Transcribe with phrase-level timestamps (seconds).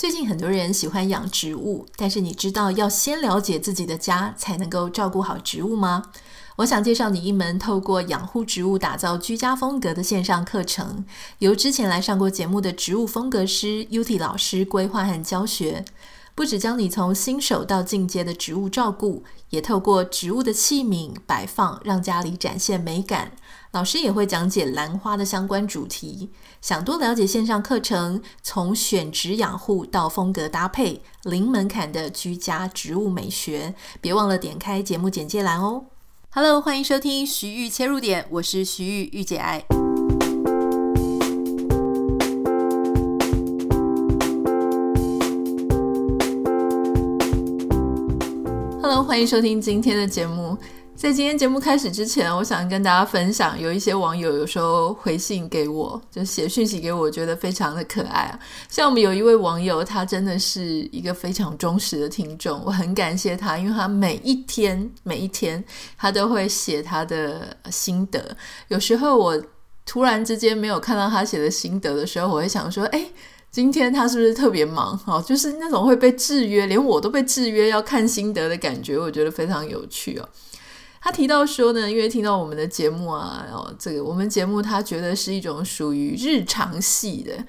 [0.00, 6.04] 最近很多人喜欢养植物，但是你知道要先了解自己的家，才能够照顾好植物吗？
[6.56, 11.04] 我想介绍你一门透过养护植物打造居家风格的线上课程，
[11.40, 15.84] 由之前来上过节目的植物风格师 U T 老师规划和教学。
[16.34, 23.32] 不只教你从新手到进阶的植物照顾，也透过植物的器皿摆放，让家里展现美感。
[23.72, 26.30] 老师也会讲解兰花的相关主题。
[26.60, 35.84] 想多了解线上课程，从选植养护到风格搭配，零门槛的居家植物美学，别忘了点开节目简介栏哦。
[36.30, 39.64] Hello，欢迎收听徐玉切入点，我是徐玉玉姐爱。
[48.82, 50.58] Hello，欢迎收听今天的节目。
[51.00, 58.38] 在今天节目开始之前，我想跟大家分享，有一些网友有时候回信给我，就写讯息给我，觉得非常的可爱啊。
[58.68, 65.64] 像我们有一位网友，他真的是一个非常忠实的听众，我很感谢他，因为他每一天每一天
[65.96, 68.36] 他都会写他的心得。
[68.68, 69.42] 有时候我
[69.86, 73.06] 突然之间没有看到他写的心得的时候，我会想说，哎。
[73.52, 74.96] 今天他是不是特别忙？
[75.08, 80.28] 哦，就是那种会被制约，连我都被制约要看心得的感觉，我觉得非常有趣哦。
[81.00, 87.42] 他提到说呢，因为听到我们的节目啊，然后，这个我们节目他觉得是一种属于日常系的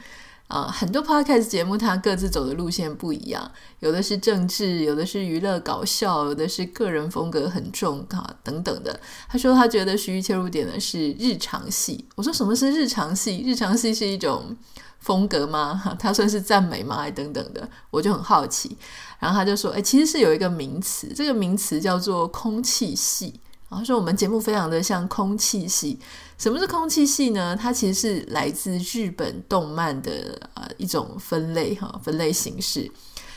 [0.52, 9.00] 啊，很多 podcast 节目它各自走的路线不一样，有的是政治，有的是娱乐搞笑，有的是个人风格很重啊等等的。
[9.30, 12.06] 他说他觉得徐豫切入点呢是日常戏。
[12.16, 13.42] 我说什么是日常戏？
[13.46, 14.56] 日常戏是一种。
[15.02, 15.74] 风格吗？
[15.74, 16.98] 哈他算是赞美吗？
[16.98, 18.78] 还等等的，我就很好奇。
[19.18, 23.40] 然后他就说：“哎，其实是有一个名词，这个名词叫做空气系。
[23.68, 25.98] 然后说我们节目非常的像空气系。
[26.42, 27.56] 什么是空气系呢？
[27.56, 32.92] 它其实是来自日本动漫的呃一种分类哈，分类形式，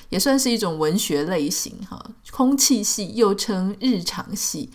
[0.09, 2.03] 也算是一种文学类型哈。
[2.31, 4.71] 空气系又称日常系，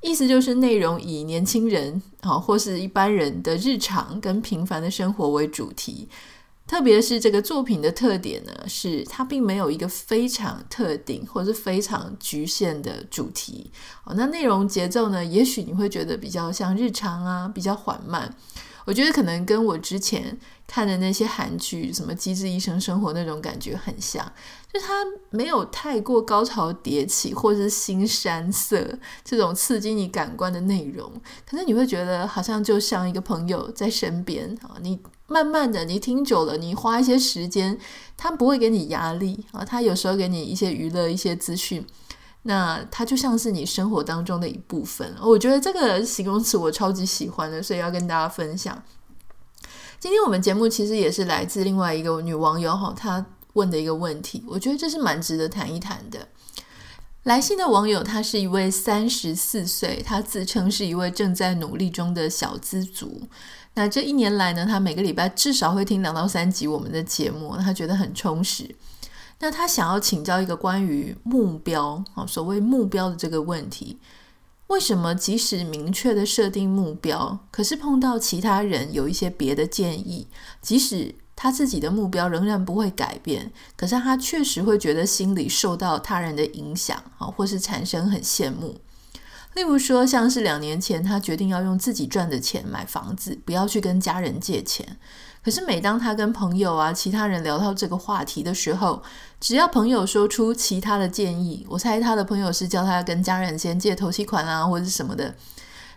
[0.00, 6.08] 意思就是内容以年轻人啊或是一般人的日常跟平凡的生活为主题。”
[6.66, 13.70] 特别是这个作品的特点呢，是它并没有一个非常特定或者是非常局限的主题。
[14.04, 18.34] 哦，那内容节奏呢，也许你会觉得比较像日常啊，比较缓慢。
[18.84, 24.24] 我觉得可能跟我之前看的那些韩剧，什么《机智医生生活》那种感觉很像，
[24.72, 31.10] 就它没有太过高潮迭起或者是新山色这种刺激你感官的内容，
[31.48, 37.78] 可是你会觉得好像就像一个朋友在身边啊，你慢慢的你听久了，你花一些时间，
[38.16, 41.84] 他不会给你压力啊，他有时候给你一些娱乐、一些资讯。
[42.44, 48.82] 那它就像是你生活当中的一部分，我觉得这个形容词我超级喜欢的，所以要跟大家分享。
[49.98, 56.28] 今天我们节目其实也是来自另外一个女网友哈，她问的一个问题，我觉得这是蛮值得谈一谈的。
[57.22, 63.22] 来信的网友她是一位三十四岁，她自称是一位正在努力中的小资族。
[63.72, 68.68] 那这一年来呢，她每个礼拜至少会听两到三集我们的节目，她觉得很充实。
[69.40, 73.98] 那他想要请教一个关于目标啊，所谓目标的这个问题，
[74.68, 80.26] 为什么即使明确的设定目标，可是碰到其他人有一些别的建议，
[80.62, 88.80] 即使他自己的目标仍然不会改变，可是他确实会觉得心里受到他人的影响啊，或是产生很羡慕。
[89.54, 94.96] 例如说，像是两年前他决定要用自己赚的钱买房子，不要去跟家人借钱。
[95.44, 99.02] 可是每当他跟朋友啊、其他人聊到这个话题的时候，
[99.38, 105.34] 只要朋友说出其他的建议，我猜他的朋友是叫他跟家人先借头期款啊，或者什么的，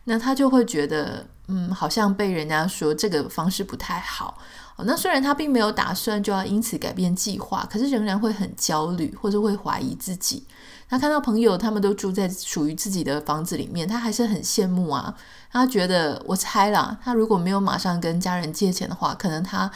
[0.03, 4.37] 那他就会觉得，嗯，好像被人家说这个方式不太好。
[4.79, 10.45] 那虽然他并没有打算就要因此改变计划，可是仍然会很焦虑，或者会怀疑自己。
[10.89, 15.13] 他看到朋友他们都住在属于自己的房子里面，他还是很羡慕啊。
[15.51, 19.69] 他觉得，我猜啦，他如果没有马上跟家人借钱的话，可能他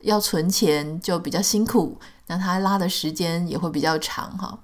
[0.00, 4.58] 要存钱就比较辛苦，那他拉的时间也会比较长哈。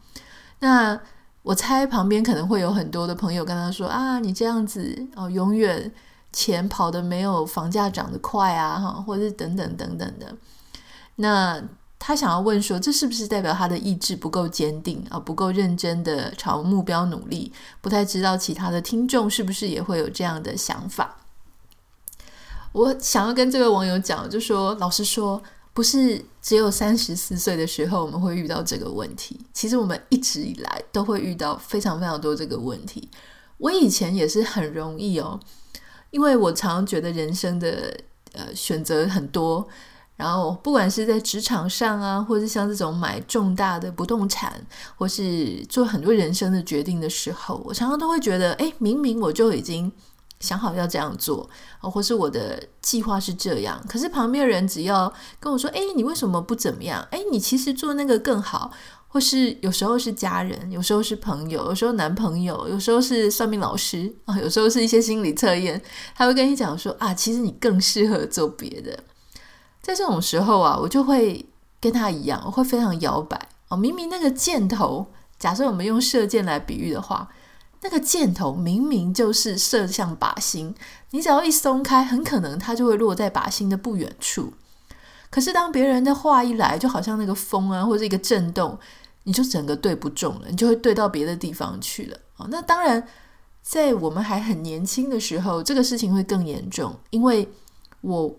[0.61, 1.01] 那
[1.43, 5.91] 我猜旁边可能会有很多的朋友跟他说啊，你这样子哦，永远
[6.33, 10.37] 钱跑得没有房价涨得快啊，哈，或者是等等等等的。
[11.17, 11.62] 那。
[11.99, 17.50] 他想要问说，这是不是代表他的意志不够坚定啊，不够认真的朝目标努力？
[17.81, 21.17] 不太知道其他的听众是不是也会有这样的想法。
[22.73, 25.43] 我想要跟这位网友讲，就说老实说，
[25.73, 33.08] 不是只有三十四岁的时候我们会遇到这个问题，其实我们一直以来都会遇到非常非常多这个问题。
[33.56, 35.40] 我以前也是很容易哦，
[36.11, 37.99] 因为我常常觉得人生的
[38.32, 39.67] 呃选择很多。
[40.16, 44.64] 然后不管是在职场上啊，或是像这种买重大的不动产，
[44.96, 49.90] 或是做很多人生的决定的时候，我常常都会觉得，哎，明明我就已经
[50.40, 51.49] 想好要这样做，
[51.81, 57.06] 或是我的计划是这样，可是旁边人只要跟我说，哎，你为什么不怎么样？
[57.11, 58.70] 哎，你其实做那个更好。
[59.06, 65.81] 或是有时候是家人，有时候是朋友，有时候男朋友，有时候是算命老师啊，有时候是一些心理测验，
[66.16, 68.99] 他会跟你讲说啊，其实你更适合做别的。
[69.85, 71.45] 在这种时候啊，我就会
[71.79, 73.77] 跟他一样，我会非常摇摆哦。
[73.77, 75.07] 明明那个箭头，
[75.39, 77.29] 假设我们用射箭来比喻的话，
[77.83, 80.75] 那个箭头明明就是射向靶心，
[81.11, 84.55] 你只要一松开，很可能它就会落在靶心的不远处。
[85.29, 88.79] 可是当别人的话一来，就好像那个风啊，或者一个震动。
[89.27, 92.19] 你就整个对不中了，你就会对到别的地方去了。
[92.37, 93.03] 哦，那当然，
[93.63, 97.49] 在我们还很年轻的时候，这个事情会更严重，因为
[98.03, 98.37] 我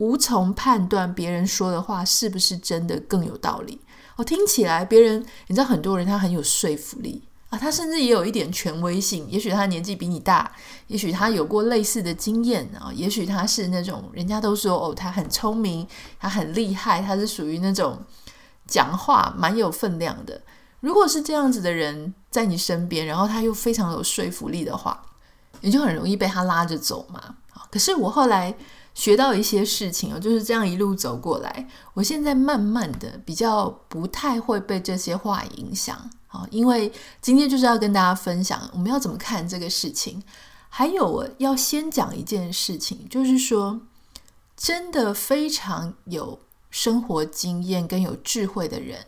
[0.00, 3.80] 无从判断别人说的话是不是真的更有道理。
[4.16, 9.26] 哦，听起来别人，你知道很多人他很有说服力啊，他甚至也有一点权威性。
[9.30, 10.50] 也许他年纪比你大，
[10.88, 15.86] 也许他有过类似的经验啊，也许他是那种人家都说哦，他很聪明，
[16.18, 18.02] 他很厉害，他是属于那种。
[18.66, 20.40] 讲话蛮有分量的。
[20.78, 25.02] 如果是这样子的人在你身边，然后他又非常有说服力的话，
[25.62, 27.34] 你就很容易被他拉着走嘛。
[27.68, 28.54] 可是我后来
[29.00, 35.96] 学到一些事情哦，就是这样一路走过来，我现在慢慢的比较不太会被这些话影响
[36.28, 36.46] 啊。
[36.50, 36.92] 因为
[37.22, 40.22] 今天就是要跟大家分享我们要怎么看这个事情。
[40.68, 43.80] 还有我要先讲一件事情，就是说
[44.54, 46.38] 真的非常有。
[46.72, 49.04] 生活经验跟有智慧的人，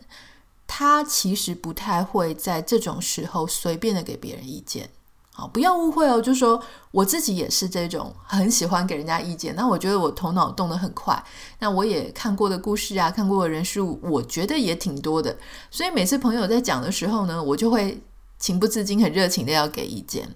[0.67, 4.89] 他其实不太会在这种时候随便的给别人意见。
[5.33, 9.55] 好，不要误会哦，就说我自己也是这种很喜欢给人家意见。
[9.55, 11.21] 那我觉得我头脑动得很快，
[11.59, 15.35] 那我也看过的故事啊，看过的人事物，我觉得也挺多的。
[15.69, 18.01] 所以每次朋友在讲的时候呢，我就会
[18.37, 20.29] 情不自禁、很热情的要给意见。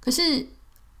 [0.00, 0.48] 可是。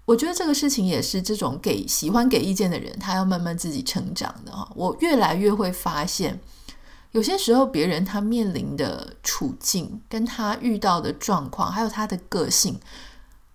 [0.06, 4.70] 我觉得这个事情也是这种给喜欢给意见的人，他要慢慢自己成长的哈。
[4.76, 6.38] 我越来越会发现，
[7.12, 12.78] 有些时候别人他面临的处境，跟他遇到的状况，还有他的个性，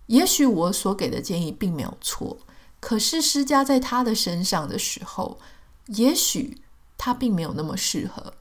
[0.09, 2.37] 也许我所给的建议并没有错，
[2.79, 5.39] 可是施加在他的身上的时候，
[5.87, 6.57] 也许
[6.97, 8.33] 他并没有那么适合。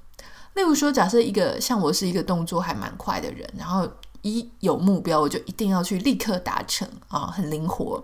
[0.54, 3.88] 例如说，假设一个像我是一个动作还蛮快的人，然后。
[4.22, 8.02] 一有目标，我就一定要去立刻达成啊，很灵活。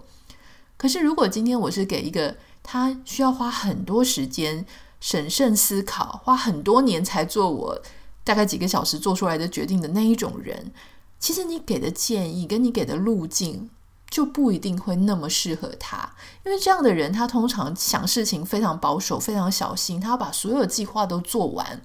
[0.76, 4.64] 可是，如果今天我是给一个他需要花很多时间
[5.00, 7.82] 审慎思考，花很多年才做我
[8.22, 10.72] 大概几个小时做出来的决定的那一种人，
[11.18, 13.70] 其实你给的建议跟你给的路径
[14.10, 16.14] 就不一定会那么适合他，
[16.44, 21.80] 因为这样的人他通常想事情非常保守、非常小心，他要把所有计划都做完，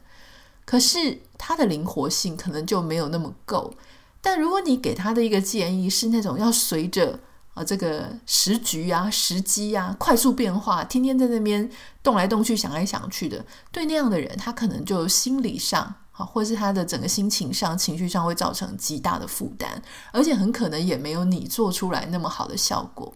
[0.66, 3.74] 可是他的灵活性可能就没有那么够。
[4.22, 7.18] 但如果你给他的一个建议是那种要随着
[7.54, 11.68] 啊这个时局啊、时机啊快速变化，天天在那边
[12.04, 15.96] 动来动去、想来想去的，对那样的人，他可能就心理上
[16.26, 19.82] 或是他的整个心情上、情绪上会造成极大的负担，
[20.12, 23.14] 而且很可能也没有你做出来那么好的效果。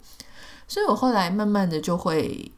[0.68, 2.52] 所以我后来慢慢的就会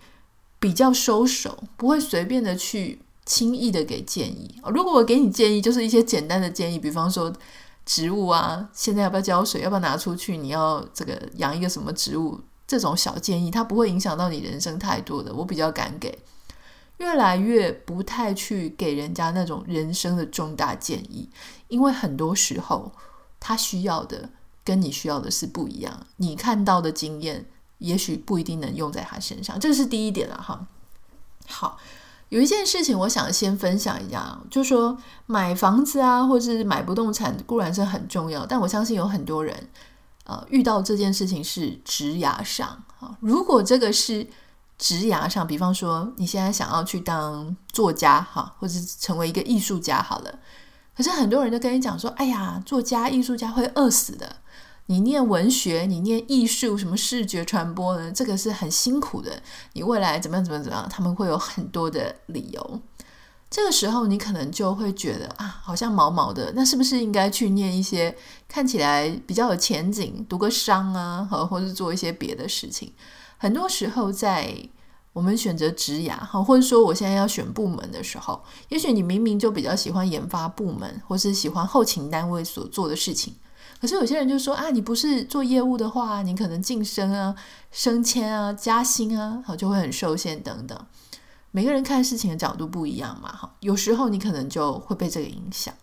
[0.59, 4.59] 比较收手，不会随便的去轻易的给建议。
[4.73, 7.33] 如果我给你建议，就是一些简单的建议，比方说。
[7.87, 9.61] 植物啊，现在要不要浇水？
[9.61, 10.37] 要不要拿出去？
[10.37, 12.41] 你要这个养一个什么植物？
[12.65, 15.31] 这种小建议，它不会影响到你人生太多的。
[15.31, 16.17] 我比较敢给，
[16.97, 21.29] 越来越不太去给人家那种人生的重大建议，
[21.67, 22.91] 因为很多时候
[23.39, 24.29] 他需要的
[24.63, 26.05] 跟你需要的是不一样。
[26.17, 27.45] 你看到的经验，
[27.79, 29.59] 也许不一定能用在他身上。
[29.59, 30.67] 这是第一点了哈。
[31.47, 31.77] 好。
[32.29, 34.97] 有一件事情，我想先分享一下，就说
[35.27, 39.69] 买房子啊，或是买不动产固然是很重要，但我相信有很多人，
[40.25, 43.15] 呃，遇到这件事情是职涯上啊。
[43.19, 44.25] 如果这个是
[44.77, 50.39] 职涯上，比方说你现在想要去当作家哈，或者成为一个艺术家好了，
[50.95, 54.37] 可是很多人都跟你讲说，哎呀，作家、艺术家会饿死的。
[54.87, 58.11] 你念文学，你念艺术，什么视觉传播呢？
[58.11, 59.41] 这个是很辛苦的。
[59.73, 60.45] 你未来怎么样？
[60.45, 60.63] 怎么样？
[60.63, 60.87] 怎么样？
[60.87, 62.81] 他们会有很多的理由。
[63.49, 66.51] 这个时候，你可能就会觉得啊，好像毛毛的。
[66.55, 68.15] 那是不是应该去念一些
[68.47, 72.93] 看起来比较有前景，读个商啊，和或者做一些别的事情？
[73.37, 74.57] 很多时候，在
[75.13, 83.33] 我们选择职涯，哈，或者说我现在要选部门的时候，也许你明明就比较喜欢研发部门，或是喜欢后勤单位所做的事情。
[83.79, 87.35] 可是有些人就说啊，你不是做业务的话，你可能晋升啊、
[87.71, 90.77] 升迁啊、加薪啊，好就会很受限等等。
[91.51, 95.73] 每个人看事情的角度不一样嘛，哈，有时候你可能就会被这个影响。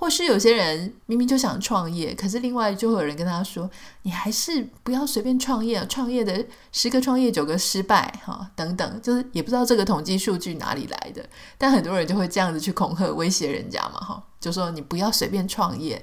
[0.00, 3.68] 或是有些人明明就想创业，可是另外就会有人跟他说
[4.02, 11.28] ：“你还是不要随便创业，创业的十个创业九个失败，哈，等等，就是也不知道这个统计数据哪里来的。”
[11.58, 16.00] 但很多人就会这样子去恐吓、威胁人家嘛，哈，就说你不要随便创业，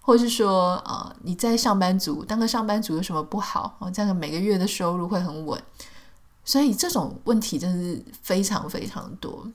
[0.00, 3.76] 或是说啊、你在上班族当个上班族有什么不好？
[3.78, 5.62] 哦，这样每个月的收入会很稳。
[6.46, 9.46] 所以这种问题真的是非常非常多。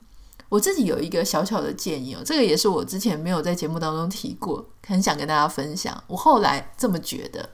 [0.50, 6.02] 我自己有一个小小的建议哦，这个也是我之前没有在节目当中提过，很想跟大家分享。
[6.08, 7.48] 我后来这么觉得，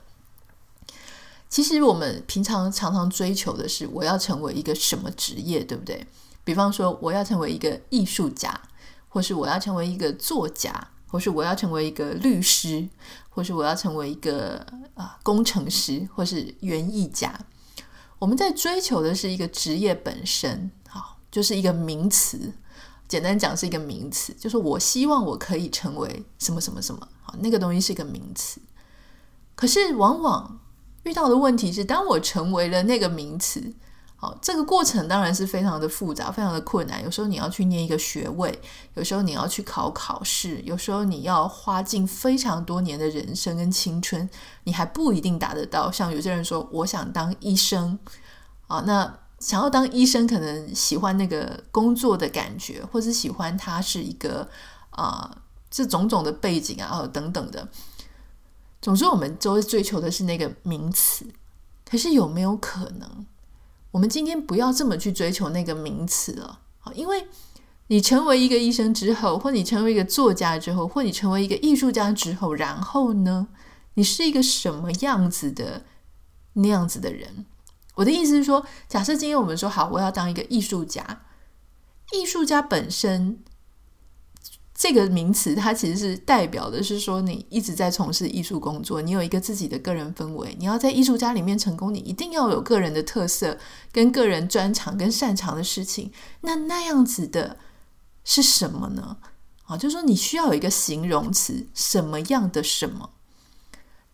[1.47, 6.07] 其实我们平常常常追求的是我要成为一个什么职业，对不对？
[6.43, 8.59] 比方说我要成为一个艺术家，
[9.07, 12.89] 或是我要成为一个作家，或是我要成为一个律师，
[13.29, 17.39] 或是我要成为一个啊工程师，或是园艺家。
[18.17, 22.51] 我们在追求的是一个职业本身，好，就是一个名词。
[23.07, 28.59] 简单讲是一个名词，就是我希望我可以成为什么什么什么，好，那个东西是一个名词。
[29.55, 30.59] 可是往往
[31.03, 33.73] 遇到的问题是，当我成为了那个名词，
[34.17, 37.01] 好，这个过程当然是非常的复杂，非常的困难。
[37.01, 38.59] 有时候你要去念一个学位，
[38.95, 44.29] 有时候你要去考考试，有时候你要花尽非常多年的人生跟青春，
[44.65, 45.89] 你还不一定达得到。
[45.89, 47.97] 像有些人说，我想当医生，
[48.67, 49.19] 啊，那。
[49.39, 54.49] 想要当医生，可能喜欢那个工作的感觉，或者喜欢他是一个
[54.91, 57.67] 啊、这种种的背景啊，哦，等等的。
[58.81, 61.25] 总之，我们都追求的是那个名词。
[61.89, 63.25] 可是有没有可能，
[63.91, 66.59] 我们今天不要这么去追求那个名词了？
[66.79, 67.27] 啊因为
[67.87, 73.47] 你成为一个医生之后，或你成为一个作家之后，或你成为一个艺术家之后，然后呢，
[73.93, 75.83] 你是一个什么样子的
[76.53, 77.45] 那样子的人？
[77.97, 81.23] 我的意思是说，假设今天我们说好，我要当一个艺术家。
[82.13, 83.43] 艺术家本身
[84.73, 90.55] 这个名词，它其实是代表的是说，你一直在从事艺术工作，你有一个自己的个人氛围。
[90.59, 93.57] 你要在艺术家里面成功，你一定要有个人的特色、
[93.91, 96.11] 跟个人专长、跟擅长的事情。
[96.41, 97.57] 那那样子的
[98.23, 99.17] 是什么呢？
[99.65, 103.09] 啊，就是说你需要有一个形容词，什么样的什么。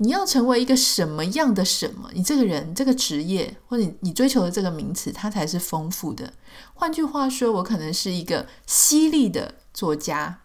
[0.03, 2.10] 你要成为一个什么样的什么？
[2.13, 6.33] 你这个人、这个职业，或者你追求的这个名词，它才是丰富的。
[6.74, 10.41] 换句话说，我可能是一个犀利的作家，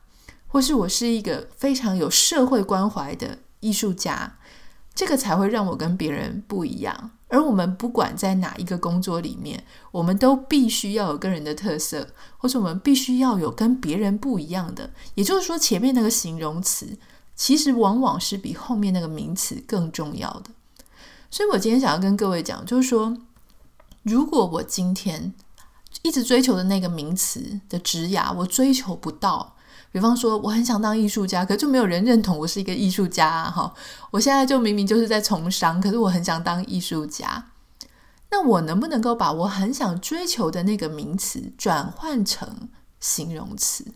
[0.47, 4.39] 或是我是一个非常有社会关怀的艺术家，
[4.95, 7.11] 这个才会让我跟别人不一样。
[7.27, 14.93] 而我们不管在哪一个工作里面，我们都必须要有个人的特色，或者我们必须要有跟别人不一样的。
[15.17, 16.97] 也就是说，前面那个形容词。
[17.39, 20.51] 其实往往是比后面那个名词更重要的，
[21.31, 23.17] 所以我今天想要跟各位讲，就是说，
[24.03, 25.33] 如果我今天
[26.03, 29.55] 一直追求的那个名词的职涯，我追求不到，
[29.93, 33.73] 比方说我很想当艺术家，可就没有人认同我是一个艺术家哈。
[34.11, 37.53] 我现在就明明就是在从商，可是我很想当艺术家，
[38.33, 42.69] 那我能不能够把我很想追求的那个名词转换成
[42.99, 43.87] 形容词？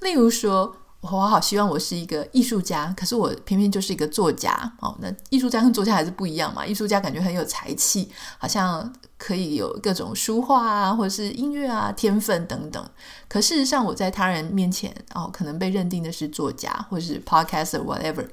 [0.00, 0.78] 例如说。
[1.00, 4.96] 我好希望我是一个艺术家，可是我偏偏就是一个作家哦。
[5.00, 6.66] 那艺术家跟作家还是不一样嘛？
[6.66, 12.90] 艺术家感觉很有才气，好像可以有各种书画啊，或者是音乐啊、天分等等。
[13.28, 18.26] 可事实上，我在他人面前哦，可能被认定的是作家，或是 podcaster whatever。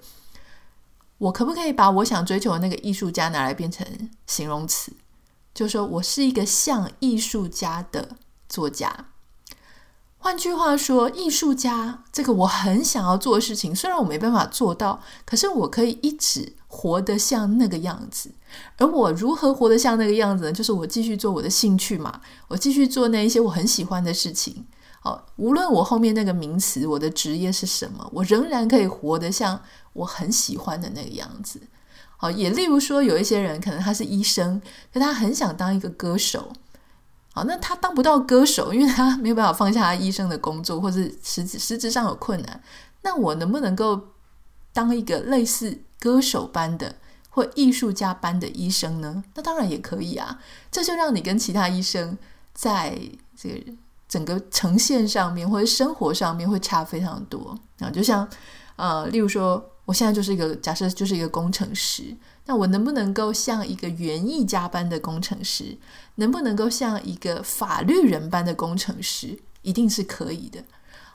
[1.19, 3.85] 我可不可以把我想追求的那个艺术家拿来变成
[4.25, 4.91] 形容词？
[5.53, 8.09] 就是说我是一个像艺术家的
[8.49, 9.05] 作家。
[10.23, 18.31] 换句话说，艺术家这个我很想要做的事情，虽然我没办法做到，可是我可以一直活得像那个样子。
[18.77, 20.53] 而我如何活得像那个样子呢？
[20.53, 24.65] 就是我继续做我的兴趣嘛，我继续做那一些我很喜欢的事情。
[25.01, 29.61] 哦，无论我后面那个名词，我的职业是什么，我仍然可以活得像
[29.91, 31.59] 我很喜欢的那个样子。
[32.15, 34.61] 好，也例如说，有一些人可能他是医生，
[34.93, 36.53] 可他很想当一个歌手。
[37.35, 42.61] 好，那他当不到歌手，因为他没有办法放下他医生的工作，或是实质实质上有困难。
[43.01, 43.99] 那我能不能够
[44.71, 46.95] 当一个类似歌手般的
[47.31, 49.23] 或艺术家般的医生呢？
[49.33, 50.39] 那当然也可以啊。
[50.71, 52.15] 这就让你跟其他医生
[52.53, 52.95] 在
[53.35, 53.73] 这个
[54.07, 57.89] 整个呈现上面或者生活上面会差非常多啊。
[57.89, 58.29] 就像
[58.75, 62.15] 呃，例如说，我现在就是一个假设，就是一个工程师。
[62.45, 65.77] 那我能不能够像一个园艺家般的工程师？
[66.15, 69.39] 能不能够像一个法律人般的工程师？
[69.61, 70.63] 一定是可以的。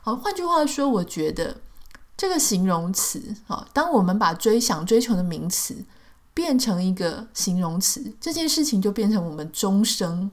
[0.01, 1.61] 好，换句话说，我觉得
[2.17, 5.85] 这个形容词，好，当我们把追想追求的名词
[6.33, 10.31] 变成一个形容词，这件事情就变成我们终生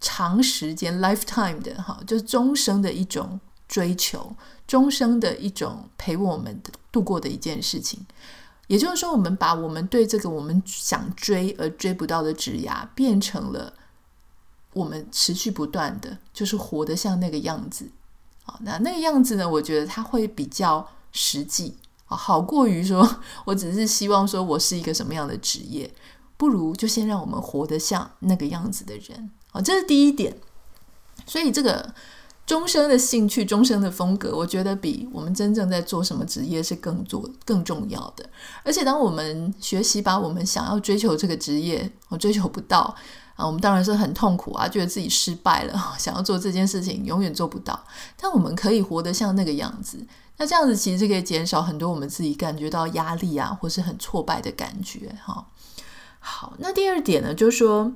[0.00, 4.34] 长时间 lifetime 的哈，就是终生的一种追求，
[4.66, 8.06] 终生的一种陪我们度过的一件事情。
[8.66, 13.72] 也就是说，我们把我们对这个我们想追而追不到的职涯，变成了
[14.72, 17.90] 我们持续不断的，就是活得像那个样子。
[18.44, 19.48] 啊，那那个样子呢？
[19.48, 25.92] 我觉得它会比较实际啊，好过于说我只是希望说我是一个什么样的职业，
[26.36, 30.36] 不如就先让我们活得像那个样子的人啊，这是第一点。
[31.26, 31.94] 所以这个。
[32.46, 38.24] 终生的兴趣，终生的风格，我觉得比我们真正在做什么职业是更做更重要的。
[38.62, 42.94] 而且，当我们学习把我们想要追求这个职业，我追求不到
[43.34, 47.84] 啊，我们当然是很痛苦啊，觉得自己失败了， 想要做这件事情永远做不到。
[48.16, 49.98] 但我们可以活得像那个样子，
[50.36, 55.12] 那这样子其实可以减少很多我们自己感觉到压力啊，或是很挫败的感觉。
[55.20, 55.48] 哈，
[56.20, 57.92] 好，那第二点呢，就是说。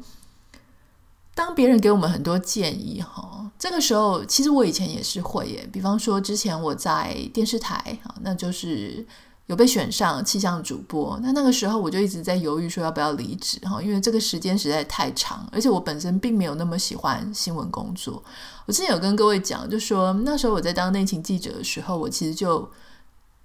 [1.41, 5.67] 当别人给我们很多建议，哈，这个时候其实我以前也是会耶。
[5.73, 9.03] 比方说，之前我在电视台，那就是
[9.47, 11.19] 有被选上气象主播。
[11.23, 18.23] 那那个时候我就一直在犹豫，说要不要离职，哈，因为这个时间实在太长，而且我本身并没有那么喜欢新闻工作。
[18.67, 22.71] 我之前有跟各位讲，就说那时候我在当内勤记者的时候，我其实就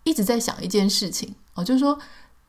[0.04, 1.98] 一直在想一件事情，哦，就是说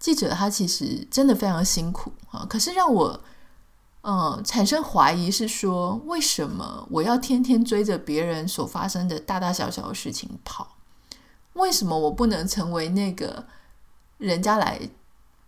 [0.01, 3.21] 记者他其实真的非常辛苦啊，可是让我。
[4.09, 10.77] 嗯，产生怀疑是说，为什么我要天天追着别人所发生的大大小小的事情跑？
[11.55, 13.45] 为什么我不能成为那个
[14.19, 14.81] 人家来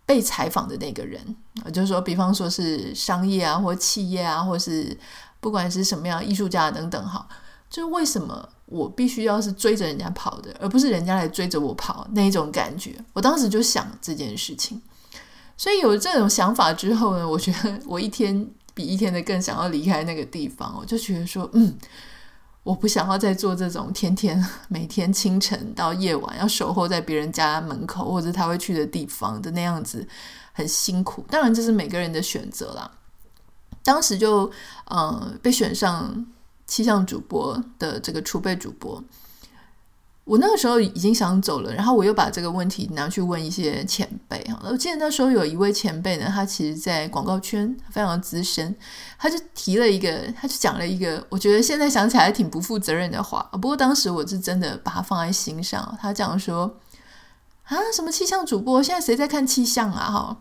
[0.05, 1.37] 被采访的那个人？
[1.71, 4.99] 就是说，比方说是商业啊，或企业啊，或是
[5.39, 7.25] 不管是什么样艺术家等等，哈，
[7.69, 13.01] 就是为什么我必须要是追着人家跑的，而不是人家来追着我跑那一种感觉？
[13.13, 14.81] 我当时就想这件事情。
[15.59, 20.73] 所以有这种想法之后呢，我觉得我一天比一天的更想要离开那个地方。
[20.79, 21.77] 我就觉得说，嗯，
[22.63, 30.07] 我不想要再做这种天天每天清晨到夜晚要守候在别人家门口或者他会去的地方的那样子，
[30.53, 31.25] 很辛苦。
[31.29, 32.89] 当然这是每个人的选择啦。
[33.83, 34.49] 当时就
[34.85, 36.25] 嗯被选上
[36.67, 39.03] 气象主播的这个储备主播。
[40.29, 44.59] 我那个时候已经想走了，然后我又把这个问题拿去问一些前辈哈。
[44.63, 48.75] 我记得那时候有一位前辈呢，他其实在广告圈非常资深，
[49.17, 53.49] 他就提了一个，他就讲了一个，我觉得现在想起来挺不负责任的话。
[53.53, 55.97] 不过当时我是真的把它放在心上。
[55.99, 56.77] 他讲说
[57.63, 60.11] 啊，什么气象主播，现在谁在看气象啊？
[60.11, 60.37] 哈，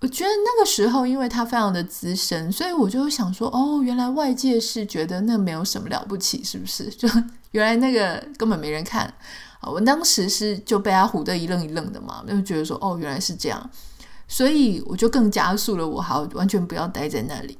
[0.00, 6.86] 我觉得那个时候因为他非常的资深，所以我就想说，哦，原来外界是觉得那没有什么了不起，是不是？
[6.90, 7.08] 就。
[7.52, 9.12] 原来那个根本没人看
[9.58, 9.68] 啊！
[9.68, 13.70] 我当时是就被他唬得一愣一愣的嘛，就觉得说哦，原来是这样，
[14.28, 17.58] 所以我就更加速了，我好完全不要待在那里。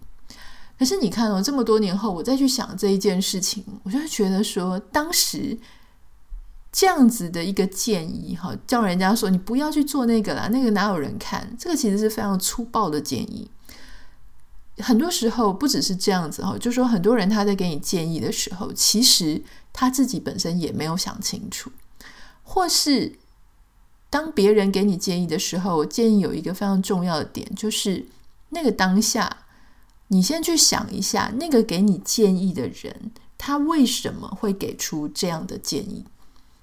[0.79, 5.59] 可是你看哦，这么多年后，我再去想这一件事情，我就觉得说，当时
[6.72, 11.56] 这样子的一个建议哈，叫人家说你不要去做那个啦，那个哪有人看？
[11.59, 13.50] 这个其实是非常粗暴的建议。
[14.78, 19.42] 很多时候不只是这样子哈，就说很多人他在给你建议的时候，其实。
[19.72, 21.70] 他自己本身也没有想清楚，
[22.42, 23.20] 或是
[24.11, 28.04] 当别人给你建议的时候，建议有一个非常重要的点，就是
[28.48, 29.44] 那个当下，
[30.09, 36.04] 你先去想一下，那个给你建议的人，他为什么会给出这样的建议？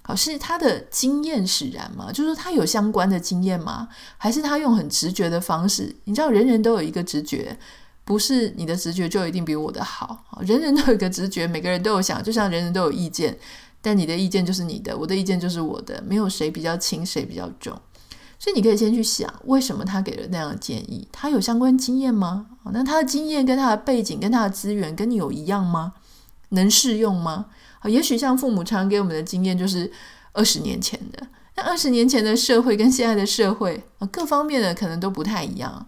[0.08, 2.10] 好，是他的经验使然吗？
[2.14, 3.90] 就是说他有相关的经验吗？
[4.18, 5.94] 还是他用很直觉的方式？
[6.06, 7.60] 你知道，人人都有一个直觉。
[8.06, 13.38] 不是你的直觉就一定比我的好，人人都有一个直觉，每个人都有想，就像人人都有意见，
[13.82, 17.78] 但你的意见就是你的，我的意见就是我的，没有谁比较轻，谁比较重。
[18.40, 21.06] 所以你可以先去想，为什么他给了那样的建议？
[21.12, 22.46] 他有相关经验吗？
[22.72, 25.92] 那他的经验跟他的背景跟他的资源跟你有一样吗？
[26.52, 27.48] 能适用吗？
[27.86, 29.92] 也许像父母常给我们的经验就是
[30.34, 35.88] 二十年前的，那二十年前的社会跟现在的社会啊，各方面的可能都不太一样。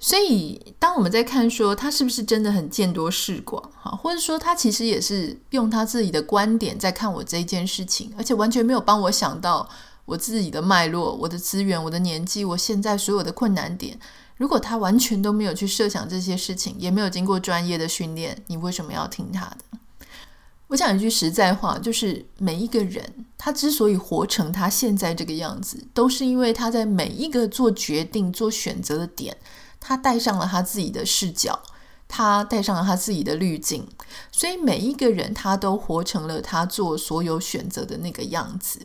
[0.00, 9.66] 所以，当我们在看说他是不是真的很见多识广，哈，或者说他其实也是用他自己的观点在看我这一件事情，而且完全没有帮我想到
[10.04, 13.98] 我自己的脉络、我的资源、我的年纪、我现在所有的困难点。
[14.36, 19.78] 如果他完全都没有去设想这些事情，也没有经过专业的训练，你为什么要听他的？
[20.74, 23.00] 我讲一句实在话，就是每一个人
[23.38, 29.36] 他之所以活成他现在这个样子，都是因为他在每一个做决定、做选择的点。
[29.78, 31.62] 他带上了他自己的视角，
[32.08, 33.86] 他带上了他自己的滤镜，
[34.32, 38.80] 所以每一个人他都活成了他做所有选择的那个样子。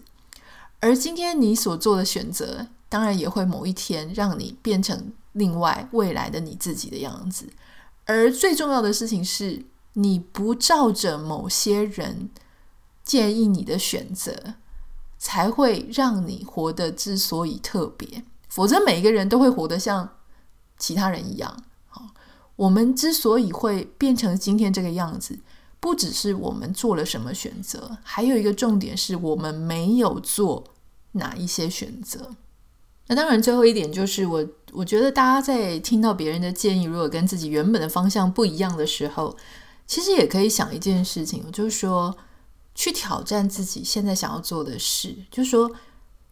[0.82, 7.50] 而今天你所做的选择，当然也会某一天让你变成另外未来的你自己的样子。
[8.06, 12.30] 而最重要的事情是，你不照着某些人
[13.04, 14.56] 建议你的选择，
[15.18, 18.24] 才会让你活得之所以特别。
[18.48, 20.18] 否则，每一个人都会活得像
[20.78, 21.64] 其他人一样。
[21.88, 22.08] 好，
[22.56, 25.40] 我们之所以会变成今天这个样子，
[25.80, 30.64] 不只是我们做了什么选择，还有一个重点是我们没有做
[31.14, 32.36] 哪一些选择。
[33.08, 39.36] 那当然，最后一点就是我，我觉得大家在听到别人的建议，如果跟自己原本的方向不一样的时候，
[39.90, 42.16] 其实也可以想一件事情，就是说，
[42.76, 45.72] 去挑战自己现在想要做的事，就是说，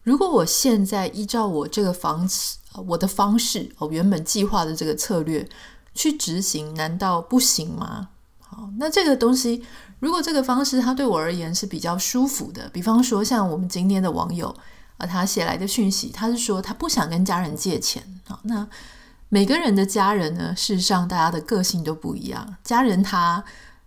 [0.04, 5.46] 如果我现在依照我这个方式，我的方式，我原本计划的这个策略
[5.92, 8.10] 去执行，难道不行吗？
[8.38, 9.64] 好，那这个东西，
[9.98, 14.54] 如果这个方式它对我而言是比较舒服的，比方说像我们今天的网友
[14.98, 18.20] 啊，他写来的讯息，他是说他不想跟家人借钱。
[18.28, 18.64] 好，那
[19.28, 23.42] 每个人的家人呢，事实上大家的个性都不一样，家人他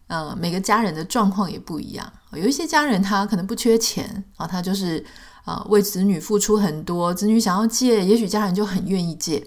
[0.08, 5.04] 呃每个家人的状况也不一样，有一些家人他可能不缺钱啊，他就是
[5.44, 9.44] 啊、为子女付出很多，子女想要借，也许家人就很愿意借。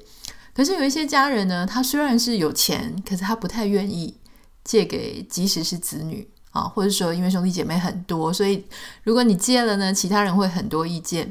[0.55, 4.19] 可是有一些家人呢，他虽然是有钱，可是他不太愿意。
[4.65, 8.65] 借给即使是子女啊，或者说因为兄弟姐妹很多，所以
[9.03, 11.31] 如果你借了呢，其他人会很多意见。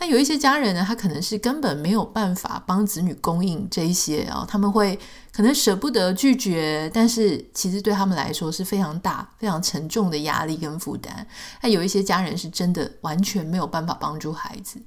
[0.00, 4.96] 那有一些家人呢，他可能是根本没有办法帮子女供应这一些啊，他们会
[5.32, 11.26] 可能舍不得拒绝，但是其实对他们来说是非常大、非常沉重的压力跟负担。
[11.62, 14.80] 那有一些家人是真的完全没有办法帮助孩子，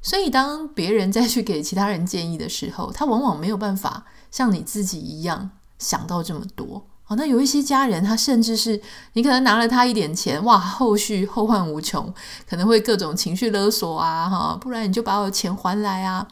[0.00, 6.86] 所以当别人再去给其他人建议的时候，他往往没有办法像你自己一样想到这么多。
[7.06, 8.80] 好，那有一些家人，他甚至是
[9.12, 12.12] 你可能拿了他一点钱，哇，后续后患无穷，
[12.48, 16.26] 可能会各种情绪勒索啊，哈，不然你就把我的钱还来啊，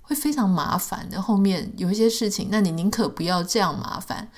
[0.00, 1.20] 会非常麻烦的。
[1.20, 4.30] 后面有一些事情，那你宁可不要这样麻烦。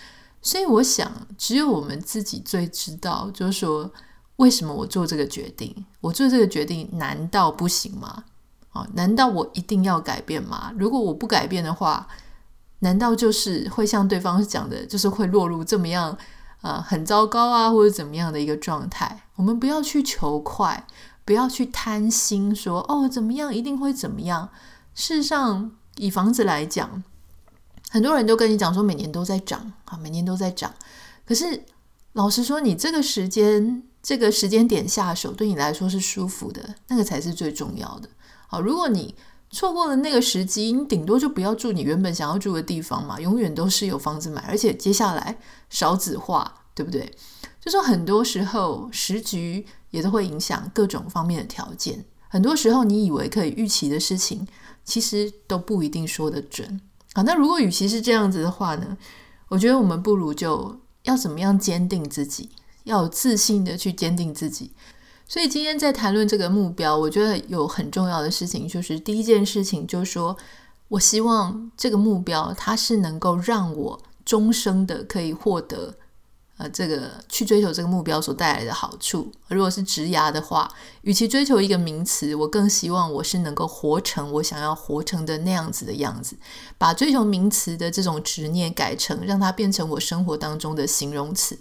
[0.43, 3.89] 所以我想，只有我们自己最知道，就是说，
[4.37, 5.87] 为什么我做这个决定？
[6.01, 8.25] 我做这个决定难道不行吗？
[8.71, 10.73] 啊，难道我一定要改变吗？
[10.77, 12.09] 如果我不改变的话，
[12.81, 16.17] 难道就是会像对方讲的，就是会落入这么样，
[16.63, 19.25] 呃，很糟糕啊，或者怎么样的一个状态？
[19.37, 20.87] 我们不要去求快，
[21.25, 24.49] 不要去贪心说，说哦怎么样一定会怎么样。
[24.95, 27.03] 事实上，以房子来讲，
[27.91, 30.75] 很多人都跟你讲说每年都在涨啊，每年都在涨。
[31.25, 31.65] 可是
[32.13, 38.09] 老实说，你这个时间这个时间点下手，对你来说是舒服的，那个才是最重要的。
[38.47, 39.15] 好，如果你
[39.51, 45.39] 错过了那个时机，你顶多就不要住你原本想要住的地方嘛，永远都是有房子买，而且接下来
[45.71, 47.11] 少子化，对不对？
[47.61, 54.47] 就说很多时候时局也都会影响各种方面的条件，很多时候你以为可以预期的事情，
[54.85, 56.81] 其实都不一定说得准。
[57.15, 58.97] 好，那如果与其是这样子的话呢，
[59.49, 62.51] 我觉得我们不如就要怎么样坚定自己，
[62.85, 64.73] 要有自信的去坚定自己。
[65.29, 70.35] 所以今天在谈论这个目标，我觉得有很重要的事情，就是第一件事情就是说，
[70.89, 75.95] 我希望这个目标它是能够让我终生的可以获得，
[76.57, 79.31] 呃，这个去追求这个目标所带来的好处。
[79.49, 80.67] 如果是职涯的话，
[81.03, 86.39] 与其追求一个名词，我更希望我是能够活成我想要活成的那样子的样子，
[86.79, 91.59] 把追求名词的这种执念改成让它变成我生活当中的形容词。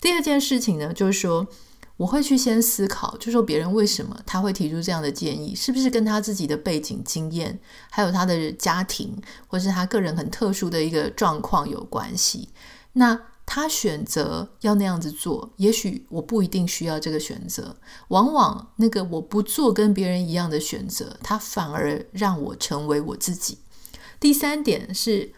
[0.00, 1.46] 第二件事情呢，就是说。
[1.96, 7.58] 我会去先思考，就说别人为什么他会提出这样的建议，是不是跟他自己的背景经验，
[7.90, 12.50] 还有他的家庭，或是他个人很特殊的一个状况有关系？
[12.92, 17.76] 那他选择要那样子做，也许我不一定需要这个选择。
[18.08, 23.58] 往往那个我不做跟别人一样的选择，他反而让我成为我自己。
[24.20, 25.32] 第三点是。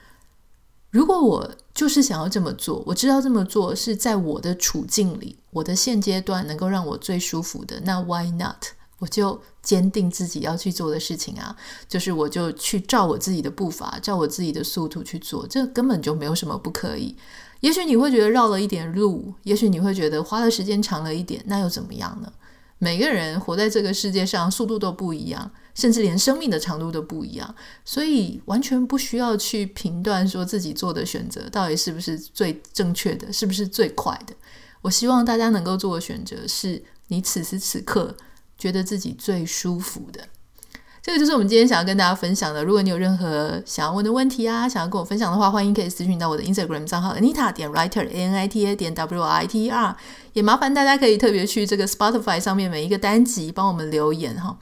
[0.90, 8.64] 如果我就是想要这么做，我知道这么做是在我的处境里，我的现阶段能够让我最舒服的，那 why not？
[9.00, 11.54] 我就坚定自己要去做的事情啊，
[11.88, 17.16] 就是我就去照我自己的步伐，照我自己的速度去做，这根本就没有什么不可以。
[17.60, 22.32] 也许你会觉得绕了一点路，也许你会觉得花的时间长了一点，那又怎么样呢？
[22.78, 25.50] 每个人活在这个世界上，速度都不一样。
[25.78, 34.34] 甚至连生命的长度都不一样，所以完全不需要去评断说自己做的选择到底是不是最正确的，是不是最快的。
[34.82, 38.16] 我希望大家能够做的选择是你此时此刻
[38.58, 40.20] 觉得自己最舒服的。
[41.00, 42.64] 这个就是我们今天想要跟大家分享的。
[42.64, 49.94] 如果你有任何想要问的问题啊，想要跟我分享的话，欢迎可以私讯到我的 Instagram 账号 Anita 点 Writer A N I T A 点 witer。
[50.32, 54.58] 也麻烦大家可以特别去这个 Spotify 上面每一个单集帮我们留言哈。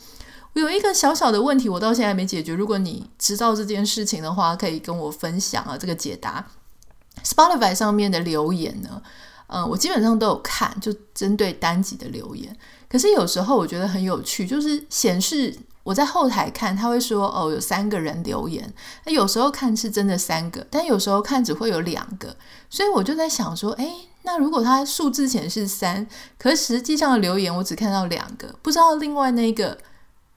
[0.61, 2.55] 有一个小小的问题，我到现在还没解决。
[2.55, 6.47] 如果你知道这件事情的话，可以跟我分享啊，这个解答。
[7.25, 9.03] Spotify 上面的留言呢，
[9.49, 12.57] 嗯、呃，我基本上都有看，就针对单集的留言。
[12.89, 18.73] 可是有时候我觉得很有趣，就是显示我在后台看，他会说哦，有三个人留言。
[19.05, 22.37] 那有时候看是真的三个，但有时候看只会有两个。
[22.71, 26.07] 所以我就在想说，诶，那如果他数字显示三，
[26.39, 29.77] 可实际上的留言我只看到两个，不知道另外那个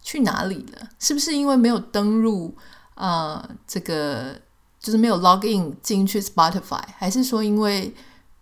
[0.01, 0.89] 去哪里了？
[0.99, 2.55] 是不是因为没有登入？
[2.95, 4.35] 呃，这个
[4.79, 7.93] 就是没有 log in 进去 Spotify，还是说因为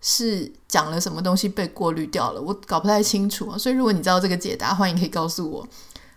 [0.01, 2.41] 是讲了什么东西被过滤掉了？
[2.41, 3.55] 我搞不太清楚。
[3.57, 5.67] 所以如果你知道这个解答，欢迎可以告诉我。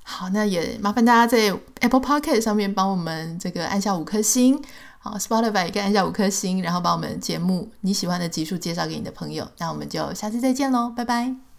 [0.03, 4.59] 好，那也麻烦大家在 Apple Podcast 上面帮我们这个按下五颗星。
[4.98, 9.46] 好，Spotify 也可以按下五颗星，然后把我们节目你喜欢的集数介绍给你的朋友。
[9.59, 11.49] 那我们就下次再见喽，拜拜。